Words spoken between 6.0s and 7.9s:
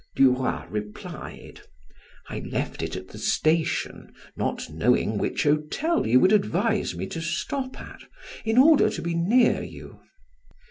you would advise me to stop